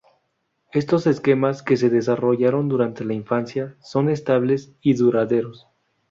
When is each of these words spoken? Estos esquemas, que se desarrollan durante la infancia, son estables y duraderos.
Estos 0.73 1.05
esquemas, 1.05 1.61
que 1.61 1.77
se 1.77 1.91
desarrollan 1.91 2.67
durante 2.67 3.05
la 3.05 3.13
infancia, 3.13 3.75
son 3.81 4.09
estables 4.09 4.73
y 4.81 4.95
duraderos. 4.95 5.67